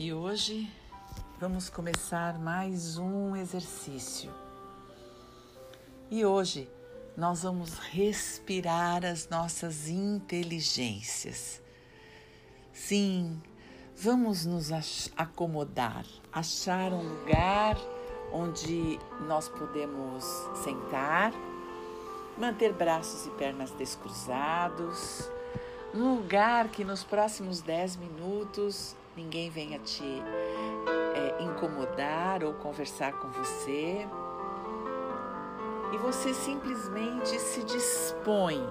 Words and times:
E 0.00 0.12
hoje 0.12 0.72
vamos 1.40 1.68
começar 1.68 2.38
mais 2.38 2.98
um 2.98 3.34
exercício. 3.34 4.30
E 6.08 6.24
hoje 6.24 6.70
nós 7.16 7.42
vamos 7.42 7.76
respirar 7.78 9.04
as 9.04 9.28
nossas 9.28 9.88
inteligências. 9.88 11.60
Sim, 12.72 13.42
vamos 13.96 14.46
nos 14.46 14.70
acomodar, 15.16 16.06
achar 16.32 16.92
um 16.92 17.02
lugar 17.02 17.76
onde 18.32 19.00
nós 19.26 19.48
podemos 19.48 20.24
sentar, 20.62 21.32
manter 22.38 22.72
braços 22.72 23.26
e 23.26 23.30
pernas 23.30 23.72
descruzados, 23.72 25.28
num 25.92 26.14
lugar 26.18 26.68
que 26.68 26.84
nos 26.84 27.02
próximos 27.02 27.60
10 27.60 27.96
minutos 27.96 28.94
ninguém 29.18 29.50
venha 29.50 29.78
te 29.80 30.04
é, 30.04 31.42
incomodar 31.42 32.44
ou 32.44 32.54
conversar 32.54 33.12
com 33.14 33.28
você. 33.28 34.06
E 35.92 35.98
você 35.98 36.32
simplesmente 36.32 37.38
se 37.38 37.64
dispõe 37.64 38.62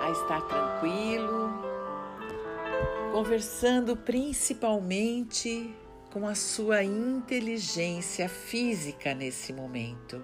a 0.00 0.10
estar 0.10 0.40
tranquilo, 0.42 1.50
conversando 3.12 3.96
principalmente 3.96 5.74
com 6.10 6.26
a 6.26 6.34
sua 6.34 6.82
inteligência 6.82 8.28
física 8.28 9.14
nesse 9.14 9.52
momento. 9.52 10.22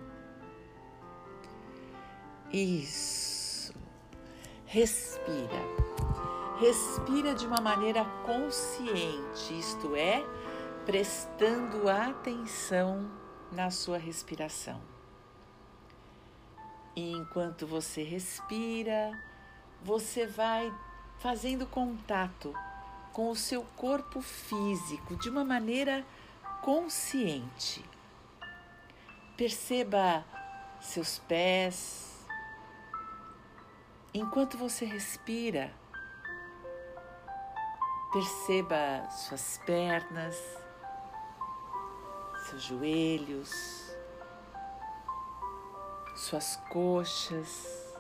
Isso. 2.51 3.75
Respira. 4.65 5.84
Respira 6.59 7.35
de 7.35 7.47
uma 7.47 7.61
maneira 7.61 8.05
consciente, 8.25 9.59
isto 9.59 9.97
é, 9.97 10.25
prestando 10.87 11.89
atenção 11.89 13.11
na 13.51 13.71
sua 13.71 13.99
respiração. 13.99 14.81
E 16.95 17.11
enquanto 17.13 17.67
você 17.67 18.05
respira, 18.05 19.11
você 19.83 20.27
vai 20.27 20.73
fazendo 21.19 21.67
contato 21.67 22.55
com 23.13 23.31
o 23.31 23.37
seu 23.37 23.63
corpo 23.77 24.21
físico 24.21 25.17
de 25.17 25.29
uma 25.29 25.45
maneira 25.45 26.07
consciente. 26.63 27.85
Perceba 29.37 30.25
seus 30.81 31.19
pés. 31.19 32.25
Enquanto 34.13 34.57
você 34.57 34.85
respira, 34.85 35.73
Perceba 38.15 39.11
suas 39.11 39.59
pernas, 39.67 40.41
seus 42.47 42.63
joelhos, 42.63 43.51
suas 46.15 46.55
coxas. 46.71 47.93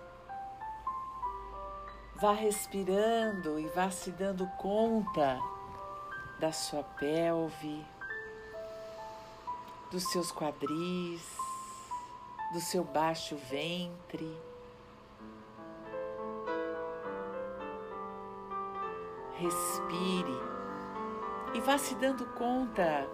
Vá 2.22 2.32
respirando 2.32 3.58
e 3.58 3.66
vá 3.70 3.90
se 3.90 4.12
dando 4.12 4.46
conta 4.56 5.36
da 6.38 6.52
sua 6.52 6.84
pelve, 6.84 7.84
dos 9.90 10.12
seus 10.12 10.30
quadris, 10.30 11.26
do 12.52 12.60
seu 12.60 12.84
baixo 12.84 13.36
ventre. 13.50 14.53
Respire. 19.36 20.40
E 21.54 21.60
vá 21.60 21.78
se 21.78 21.94
dando 21.94 22.26
conta 22.34 23.08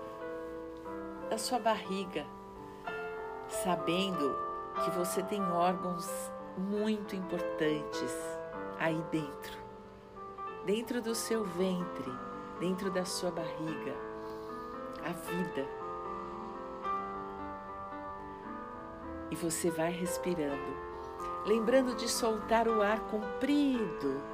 da 1.29 1.39
sua 1.39 1.59
barriga, 1.59 2.27
sabendo 3.49 4.37
que 4.83 4.91
você 4.91 5.23
tem 5.23 5.43
órgãos 5.43 6.09
muito 6.57 7.15
importantes 7.15 8.15
aí 8.79 9.01
dentro, 9.11 9.59
dentro 10.65 11.03
do 11.03 11.15
seu 11.15 11.45
ventre, 11.45 12.13
dentro 12.59 12.91
da 12.91 13.05
sua 13.05 13.31
barriga, 13.31 13.95
a 15.05 15.13
vida. 15.13 15.69
E 19.31 19.37
você 19.37 19.71
vai 19.71 19.91
respirando, 19.91 20.77
lembrando 21.47 21.95
de 21.95 22.09
soltar 22.09 22.67
o 22.67 22.83
ar 22.83 23.01
comprido 23.01 24.30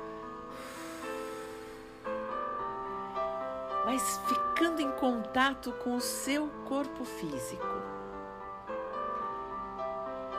mas 3.86 4.20
ficando 4.26 4.82
em 4.82 4.90
contato 4.90 5.70
com 5.74 5.94
o 5.94 6.00
seu 6.00 6.48
corpo 6.68 7.04
físico. 7.04 7.64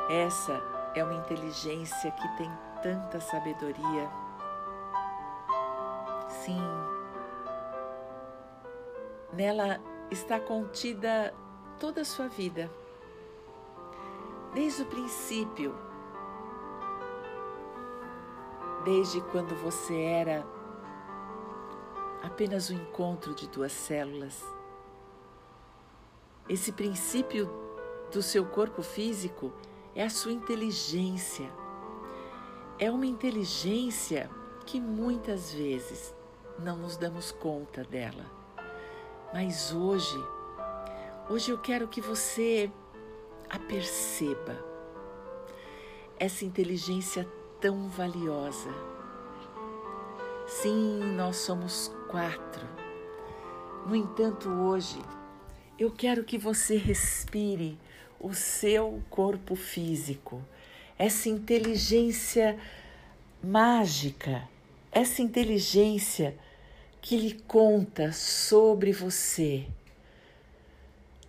Essa 0.09 0.61
é 0.93 1.01
uma 1.01 1.13
inteligência 1.13 2.11
que 2.11 2.27
tem 2.37 2.51
tanta 2.83 3.21
sabedoria. 3.21 4.09
Sim, 6.27 6.61
nela 9.31 9.79
está 10.11 10.41
contida 10.41 11.33
toda 11.79 12.01
a 12.01 12.05
sua 12.05 12.27
vida, 12.27 12.69
desde 14.53 14.81
o 14.81 14.87
princípio, 14.87 15.73
desde 18.83 19.21
quando 19.21 19.55
você 19.55 20.01
era 20.01 20.56
apenas 22.27 22.69
o 22.69 22.73
encontro 22.73 23.33
de 23.33 23.47
duas 23.47 23.71
células. 23.71 24.43
Esse 26.47 26.71
princípio 26.71 27.49
do 28.11 28.21
seu 28.21 28.45
corpo 28.45 28.81
físico 28.81 29.51
é 29.95 30.03
a 30.03 30.09
sua 30.09 30.31
inteligência. 30.31 31.49
É 32.77 32.91
uma 32.91 33.05
inteligência 33.05 34.29
que 34.65 34.79
muitas 34.79 35.51
vezes 35.53 36.13
não 36.59 36.77
nos 36.77 36.97
damos 36.97 37.31
conta 37.31 37.83
dela. 37.83 38.25
Mas 39.33 39.73
hoje, 39.73 40.19
hoje 41.29 41.51
eu 41.51 41.57
quero 41.57 41.87
que 41.87 42.01
você 42.01 42.71
a 43.49 43.57
perceba. 43.57 44.63
Essa 46.19 46.45
inteligência 46.45 47.27
tão 47.59 47.87
valiosa 47.87 48.69
Sim, 50.47 50.99
nós 51.17 51.35
somos 51.35 51.91
quatro. 52.07 52.67
No 53.85 53.95
entanto, 53.95 54.49
hoje, 54.49 54.99
eu 55.77 55.91
quero 55.91 56.23
que 56.23 56.37
você 56.37 56.77
respire 56.77 57.77
o 58.19 58.33
seu 58.33 59.01
corpo 59.09 59.55
físico, 59.55 60.41
essa 60.97 61.29
inteligência 61.29 62.57
mágica, 63.43 64.47
essa 64.91 65.21
inteligência 65.21 66.35
que 67.01 67.17
lhe 67.17 67.33
conta 67.33 68.11
sobre 68.11 68.91
você. 68.91 69.67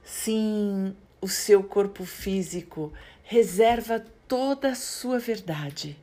Sim, 0.02 0.96
o 1.20 1.28
seu 1.28 1.62
corpo 1.62 2.04
físico 2.04 2.92
reserva 3.22 4.02
toda 4.26 4.70
a 4.70 4.74
sua 4.74 5.18
verdade. 5.18 5.96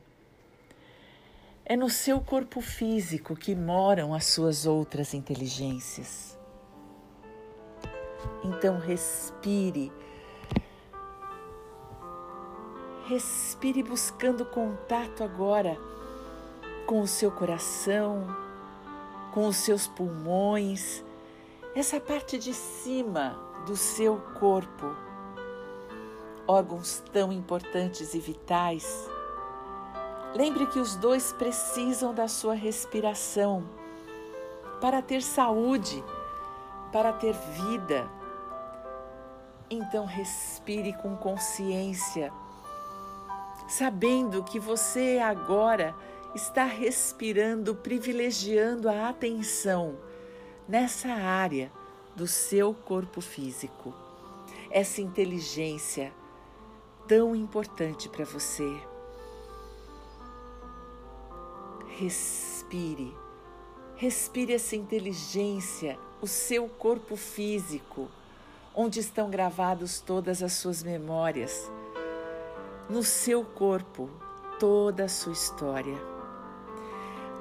É 1.68 1.76
no 1.76 1.90
seu 1.90 2.20
corpo 2.20 2.60
físico 2.60 3.34
que 3.34 3.52
moram 3.52 4.14
as 4.14 4.26
suas 4.26 4.66
outras 4.66 5.12
inteligências. 5.12 6.38
Então 8.44 8.78
respire. 8.78 9.92
Respire 13.08 13.82
buscando 13.82 14.46
contato 14.46 15.24
agora 15.24 15.76
com 16.86 17.00
o 17.00 17.06
seu 17.08 17.32
coração, 17.32 18.28
com 19.34 19.48
os 19.48 19.56
seus 19.56 19.88
pulmões, 19.88 21.04
essa 21.74 21.98
parte 21.98 22.38
de 22.38 22.54
cima 22.54 23.36
do 23.66 23.74
seu 23.74 24.18
corpo. 24.38 24.94
Órgãos 26.46 27.02
tão 27.12 27.32
importantes 27.32 28.14
e 28.14 28.20
vitais 28.20 29.15
Lembre 30.36 30.66
que 30.66 30.78
os 30.78 30.96
dois 30.96 31.32
precisam 31.32 32.12
da 32.12 32.28
sua 32.28 32.52
respiração 32.52 33.66
para 34.82 35.00
ter 35.00 35.22
saúde, 35.22 36.04
para 36.92 37.10
ter 37.10 37.32
vida. 37.32 38.06
Então 39.70 40.04
respire 40.04 40.92
com 40.92 41.16
consciência, 41.16 42.30
sabendo 43.66 44.44
que 44.44 44.60
você 44.60 45.18
agora 45.24 45.94
está 46.34 46.66
respirando, 46.66 47.74
privilegiando 47.74 48.90
a 48.90 49.08
atenção 49.08 49.96
nessa 50.68 51.08
área 51.08 51.72
do 52.14 52.26
seu 52.26 52.74
corpo 52.74 53.22
físico. 53.22 53.94
Essa 54.70 55.00
inteligência 55.00 56.12
tão 57.08 57.34
importante 57.34 58.06
para 58.10 58.26
você. 58.26 58.78
Respire 61.98 63.16
Respire 63.94 64.52
essa 64.52 64.76
inteligência, 64.76 65.98
o 66.20 66.26
seu 66.26 66.68
corpo 66.68 67.16
físico, 67.16 68.10
onde 68.74 69.00
estão 69.00 69.30
gravados 69.30 70.00
todas 70.00 70.42
as 70.42 70.52
suas 70.52 70.82
memórias. 70.82 71.72
No 72.90 73.02
seu 73.02 73.42
corpo, 73.42 74.10
toda 74.60 75.04
a 75.04 75.08
sua 75.08 75.32
história. 75.32 75.96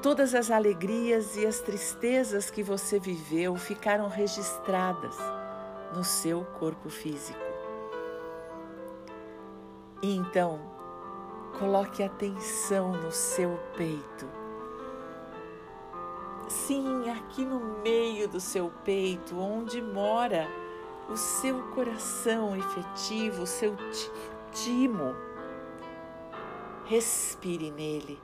Todas 0.01 0.33
as 0.33 0.49
alegrias 0.49 1.35
e 1.35 1.45
as 1.45 1.59
tristezas 1.59 2.49
que 2.49 2.63
você 2.63 2.97
viveu 2.97 3.57
ficaram 3.57 4.07
registradas 4.07 5.17
no 5.93 6.05
seu 6.05 6.45
corpo 6.57 6.89
físico. 6.89 7.37
E 10.01 10.15
então, 10.15 10.61
coloque 11.59 12.01
atenção 12.01 12.93
no 12.93 13.11
seu 13.11 13.59
peito. 13.75 14.44
Sim, 16.65 17.11
aqui 17.11 17.45
no 17.45 17.59
meio 17.83 18.27
do 18.27 18.39
seu 18.39 18.71
peito, 18.83 19.37
onde 19.37 19.79
mora 19.79 20.47
o 21.07 21.15
seu 21.15 21.61
coração 21.75 22.57
efetivo, 22.57 23.43
o 23.43 23.47
seu 23.47 23.77
timo. 24.51 25.13
Respire 26.85 27.69
nele, 27.69 28.19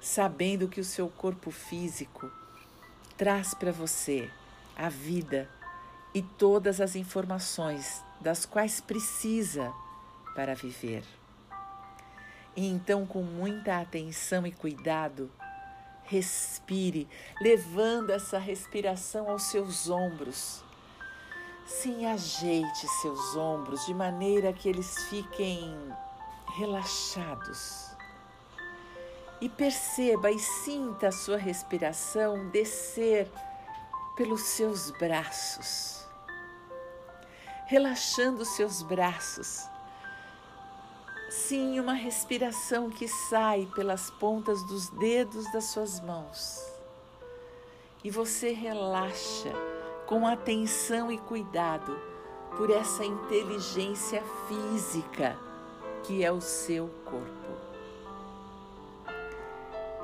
sabendo 0.00 0.68
que 0.68 0.80
o 0.80 0.84
seu 0.84 1.10
corpo 1.10 1.50
físico 1.50 2.30
traz 3.14 3.52
para 3.52 3.72
você 3.72 4.30
a 4.74 4.88
vida 4.88 5.50
e 6.14 6.22
todas 6.22 6.80
as 6.80 6.96
informações 6.96 8.02
das 8.22 8.46
quais 8.46 8.80
precisa 8.80 9.70
para 10.34 10.54
viver. 10.54 11.04
E 12.56 12.66
então, 12.66 13.04
com 13.04 13.22
muita 13.22 13.82
atenção 13.82 14.46
e 14.46 14.50
cuidado, 14.50 15.30
respire, 16.10 17.08
levando 17.40 18.10
essa 18.10 18.36
respiração 18.36 19.30
aos 19.30 19.44
seus 19.44 19.88
ombros. 19.88 20.60
Sim, 21.64 22.04
ajeite 22.04 22.88
seus 23.00 23.36
ombros 23.36 23.86
de 23.86 23.94
maneira 23.94 24.52
que 24.52 24.68
eles 24.68 25.04
fiquem 25.04 25.72
relaxados. 26.56 27.94
E 29.40 29.48
perceba 29.48 30.32
e 30.32 30.38
sinta 30.40 31.08
a 31.08 31.12
sua 31.12 31.36
respiração 31.36 32.48
descer 32.48 33.30
pelos 34.16 34.42
seus 34.42 34.90
braços, 34.90 36.04
relaxando 37.66 38.44
seus 38.44 38.82
braços 38.82 39.64
Sim, 41.30 41.78
uma 41.78 41.92
respiração 41.92 42.90
que 42.90 43.06
sai 43.06 43.64
pelas 43.76 44.10
pontas 44.10 44.64
dos 44.64 44.88
dedos 44.88 45.50
das 45.52 45.66
suas 45.66 46.00
mãos. 46.00 46.60
E 48.02 48.10
você 48.10 48.50
relaxa 48.50 49.52
com 50.06 50.26
atenção 50.26 51.12
e 51.12 51.18
cuidado 51.18 51.96
por 52.56 52.68
essa 52.68 53.04
inteligência 53.04 54.24
física 54.48 55.38
que 56.02 56.24
é 56.24 56.32
o 56.32 56.40
seu 56.40 56.88
corpo. 57.04 57.52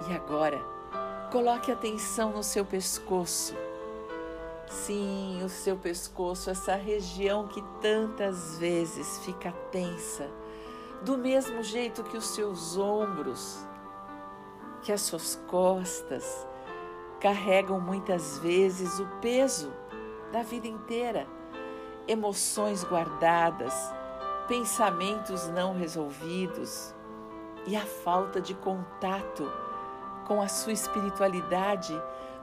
E 0.08 0.14
agora, 0.14 0.64
coloque 1.32 1.72
atenção 1.72 2.30
no 2.30 2.44
seu 2.44 2.64
pescoço. 2.64 3.56
Sim, 4.68 5.42
o 5.42 5.48
seu 5.48 5.76
pescoço, 5.76 6.50
essa 6.50 6.76
região 6.76 7.48
que 7.48 7.64
tantas 7.82 8.58
vezes 8.58 9.18
fica 9.24 9.50
tensa 9.72 10.45
do 11.02 11.16
mesmo 11.16 11.62
jeito 11.62 12.02
que 12.02 12.16
os 12.16 12.26
seus 12.26 12.76
ombros, 12.76 13.66
que 14.82 14.92
as 14.92 15.00
suas 15.00 15.36
costas 15.46 16.46
carregam 17.20 17.80
muitas 17.80 18.38
vezes 18.38 18.98
o 18.98 19.06
peso 19.20 19.72
da 20.32 20.42
vida 20.42 20.66
inteira, 20.66 21.26
emoções 22.06 22.84
guardadas, 22.84 23.74
pensamentos 24.46 25.48
não 25.48 25.74
resolvidos 25.74 26.94
e 27.66 27.76
a 27.76 27.84
falta 27.84 28.40
de 28.40 28.54
contato 28.54 29.50
com 30.26 30.40
a 30.40 30.48
sua 30.48 30.72
espiritualidade 30.72 31.92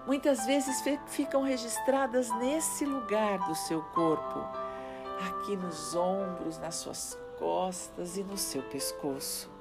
muitas 0.05 0.45
vezes 0.45 0.83
ficam 1.07 1.44
registradas 1.44 2.29
nesse 2.38 2.85
lugar 2.85 3.39
do 3.47 3.55
seu 3.55 3.81
corpo, 3.94 4.39
aqui 5.27 5.55
nos 5.55 5.95
ombros, 5.95 6.57
nas 6.59 6.75
suas 6.75 7.17
costas 7.43 8.15
e 8.15 8.23
no 8.23 8.37
seu 8.37 8.61
pescoço. 8.63 9.51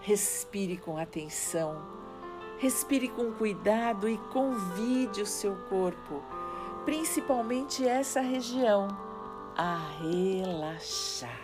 Respire 0.00 0.76
com 0.76 0.98
atenção, 0.98 1.80
respire 2.58 3.06
com 3.06 3.30
cuidado 3.32 4.08
e 4.08 4.18
convide 4.32 5.22
o 5.22 5.26
seu 5.26 5.54
corpo, 5.68 6.20
principalmente 6.84 7.86
essa 7.86 8.20
região, 8.20 8.88
a 9.56 9.76
relaxar, 10.00 11.40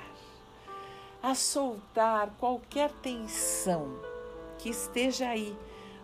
a 1.22 1.36
soltar 1.36 2.34
qualquer 2.40 2.90
tensão 3.00 3.92
que 4.58 4.70
esteja 4.70 5.28
aí, 5.28 5.56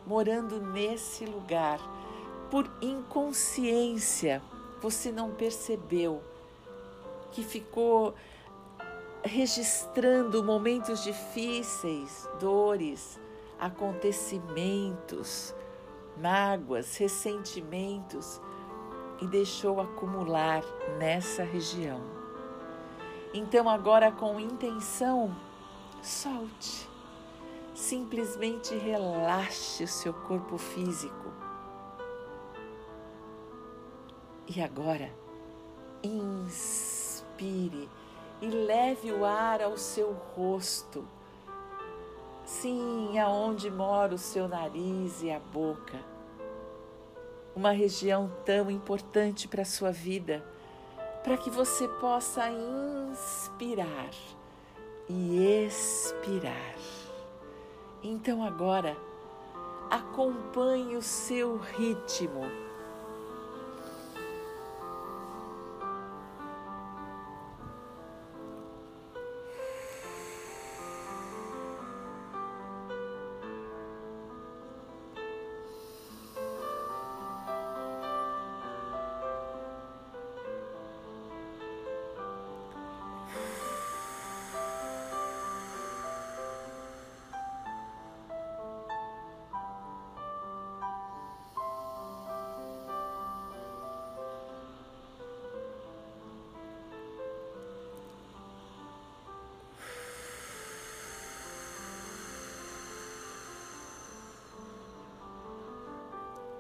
morando 0.07 0.61
nesse 0.61 1.27
lugar. 1.27 1.81
Por 2.53 2.71
inconsciência, 2.81 4.41
você 4.81 5.11
não 5.11 5.33
percebeu 5.33 6.23
que 7.33 7.43
ficou 7.43 8.15
registrando 9.25 10.43
momentos 10.45 11.03
difíceis, 11.03 12.29
dores, 12.41 13.21
acontecimentos, 13.59 15.55
mágoas, 16.17 16.97
ressentimentos 16.97 18.41
e 19.21 19.27
deixou 19.27 19.81
acumular 19.81 20.63
nessa 20.99 21.43
região. 21.43 22.01
Então, 23.35 23.69
agora, 23.69 24.11
com 24.11 24.39
intenção, 24.41 25.35
solte. 26.03 26.89
Simplesmente 27.75 28.75
relaxe 28.75 29.85
o 29.85 29.89
seu 29.89 30.13
corpo 30.13 30.57
físico. 30.59 31.33
E 34.49 34.63
agora, 34.63 35.13
inspire 36.03 37.89
e 38.41 38.47
leve 38.47 39.13
o 39.13 39.25
ar 39.25 39.63
ao 39.63 39.77
seu 39.77 40.13
rosto. 40.13 41.07
Sim, 42.45 43.19
aonde 43.19 43.71
mora 43.71 44.15
o 44.15 44.19
seu 44.19 44.49
nariz 44.49 45.23
e 45.23 45.31
a 45.31 45.39
boca. 45.39 45.99
Uma 47.55 47.73
região 47.73 48.31
tão 48.45 48.71
importante 48.71 49.49
para 49.49 49.63
a 49.63 49.67
sua 49.67 49.91
vida, 49.91 50.45
para 51.25 51.37
que 51.37 51.51
você 51.51 51.89
possa 51.89 52.49
inspirar 52.49 54.11
e 55.09 55.65
expirar. 55.67 56.77
Então 58.03 58.43
agora, 58.43 58.97
acompanhe 59.91 60.97
o 60.97 61.03
seu 61.03 61.57
ritmo 61.57 62.68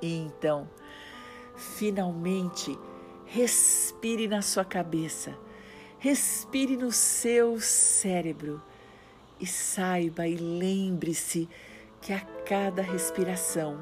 E 0.01 0.15
então, 0.15 0.69
finalmente, 1.57 2.79
respire 3.27 4.29
na 4.29 4.43
sua 4.43 4.65
cabeça, 4.65 5.37
respire 5.99 6.77
no 6.77 6.93
seu 6.93 7.61
cérebro 7.61 8.63
e 9.41 9.47
saiba 9.47 10.27
e 10.27 10.37
lembre-se 10.37 11.49
que 12.01 12.13
a 12.13 12.21
cada 12.47 12.83
respiração 12.83 13.79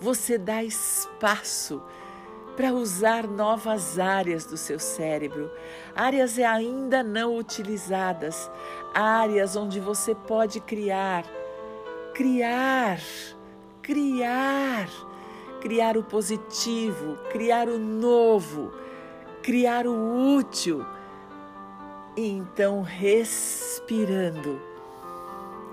você 0.00 0.38
dá 0.38 0.62
espaço 0.62 1.82
para 2.56 2.72
usar 2.72 3.26
novas 3.26 3.98
áreas 3.98 4.44
do 4.44 4.56
seu 4.56 4.80
cérebro, 4.80 5.50
áreas 5.94 6.38
ainda 6.38 7.04
não 7.04 7.36
utilizadas, 7.36 8.50
áreas 8.92 9.54
onde 9.54 9.78
você 9.78 10.14
pode 10.14 10.58
criar, 10.60 11.24
criar 12.14 12.98
criar, 13.88 14.86
criar 15.60 15.96
o 15.96 16.02
positivo, 16.02 17.16
criar 17.30 17.68
o 17.68 17.78
novo, 17.78 18.72
criar 19.42 19.86
o 19.86 20.36
útil. 20.36 20.84
E 22.16 22.28
então, 22.28 22.82
respirando, 22.82 24.60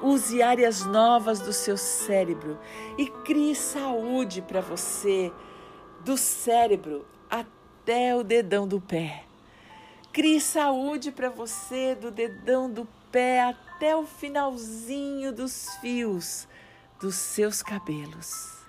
use 0.01 0.41
áreas 0.41 0.85
novas 0.85 1.39
do 1.39 1.51
seu 1.51 1.77
cérebro 1.77 2.57
e 2.97 3.07
crie 3.07 3.55
saúde 3.55 4.41
para 4.41 4.61
você, 4.61 5.31
do 6.03 6.17
cérebro 6.17 7.05
até 7.29 8.15
o 8.15 8.23
dedão 8.23 8.67
do 8.67 8.79
pé. 8.79 9.23
Crie 10.13 10.39
saúde 10.39 11.11
para 11.11 11.29
você 11.29 11.95
do 11.95 12.09
dedão 12.09 12.69
do 12.69 12.87
pé 13.11 13.41
até 13.41 13.95
o 13.95 14.05
finalzinho 14.05 15.33
dos 15.33 15.75
fios 15.81 16.47
dos 16.99 17.15
seus 17.15 17.61
cabelos. 17.61 18.64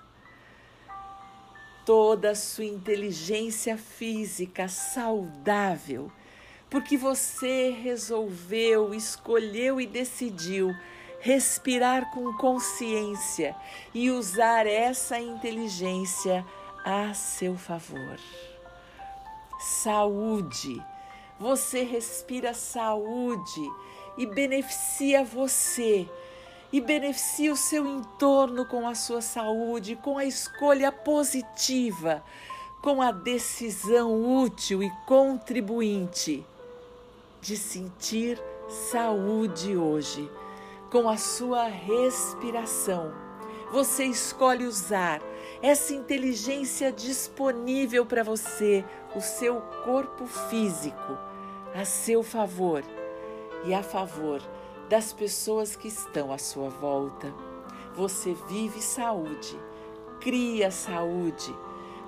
Toda 1.87 2.31
a 2.31 2.35
sua 2.35 2.65
inteligência 2.65 3.77
física 3.77 4.67
saudável, 4.67 6.11
porque 6.69 6.97
você 6.97 7.69
resolveu, 7.69 8.93
escolheu 8.93 9.79
e 9.79 9.87
decidiu 9.87 10.75
respirar 11.21 12.11
com 12.11 12.33
consciência 12.33 13.55
e 13.93 14.11
usar 14.11 14.67
essa 14.67 15.17
inteligência 15.17 16.45
a 16.83 17.13
seu 17.13 17.55
favor. 17.57 18.19
Saúde. 19.57 20.83
Você 21.39 21.83
respira 21.83 22.53
saúde 22.53 23.61
e 24.17 24.25
beneficia 24.25 25.23
você 25.23 26.05
e 26.77 26.81
beneficia 26.81 27.51
o 27.51 27.57
seu 27.57 27.87
entorno 27.87 28.63
com 28.63 28.87
a 28.87 28.93
sua 28.93 29.19
saúde, 29.19 29.95
com 29.95 30.15
a 30.15 30.25
escolha 30.25 30.91
positiva, 30.91 32.23
com 32.83 33.01
a 33.01 33.11
decisão 33.11 34.43
útil 34.43 34.83
e 34.83 34.91
contribuinte 35.07 36.45
de 37.41 37.57
sentir 37.57 38.39
saúde 38.91 39.75
hoje, 39.75 40.29
com 40.91 41.09
a 41.09 41.17
sua 41.17 41.63
respiração. 41.63 43.11
Você 43.71 44.05
escolhe 44.05 44.65
usar 44.65 45.19
essa 45.63 45.95
inteligência 45.95 46.91
disponível 46.91 48.05
para 48.05 48.23
você, 48.23 48.85
o 49.15 49.19
seu 49.19 49.61
corpo 49.83 50.27
físico, 50.27 51.17
a 51.73 51.83
seu 51.83 52.21
favor 52.21 52.83
e 53.65 53.73
a 53.73 53.81
favor 53.81 54.43
das 54.89 55.11
pessoas 55.11 55.75
que 55.75 55.87
estão 55.87 56.31
à 56.31 56.37
sua 56.37 56.69
volta. 56.69 57.33
Você 57.95 58.33
vive 58.47 58.81
saúde, 58.81 59.59
cria 60.19 60.71
saúde, 60.71 61.53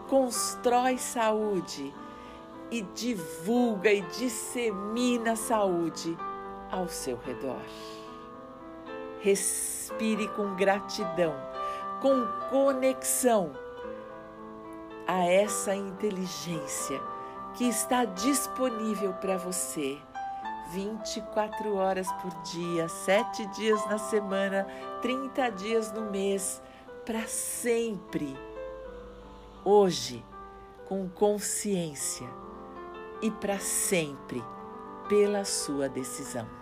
constrói 0.07 0.97
saúde 0.97 1.93
e 2.71 2.81
divulga 2.81 3.91
e 3.91 4.01
dissemina 4.01 5.35
saúde 5.35 6.17
ao 6.71 6.87
seu 6.87 7.17
redor. 7.17 7.61
Respire 9.21 10.27
com 10.29 10.55
gratidão, 10.55 11.33
com 12.01 12.25
conexão 12.49 13.51
a 15.07 15.25
essa 15.25 15.75
inteligência 15.75 17.01
que 17.55 17.67
está 17.67 18.05
disponível 18.05 19.11
para 19.13 19.37
você 19.37 19.97
24 20.71 21.75
horas 21.75 22.11
por 22.21 22.31
dia, 22.43 22.87
7 22.87 23.45
dias 23.47 23.83
na 23.87 23.97
semana, 23.97 24.67
30 25.01 25.49
dias 25.51 25.91
no 25.91 26.09
mês, 26.09 26.61
para 27.05 27.27
sempre. 27.27 28.37
Hoje, 29.63 30.23
com 30.87 31.09
consciência 31.09 32.27
e 33.21 33.29
para 33.29 33.59
sempre, 33.59 34.43
pela 35.07 35.43
sua 35.43 35.89
decisão. 35.89 36.58